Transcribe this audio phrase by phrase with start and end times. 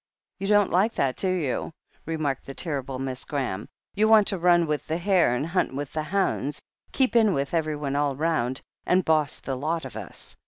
[0.39, 1.73] "You don't like that, do you?"
[2.07, 3.67] remarked the terrible Miss Graham.
[3.93, 6.59] "You want to run with the hare and hunt with' the hounds—
[6.91, 10.35] ^keep in with everyone all round, and boss the lot of us.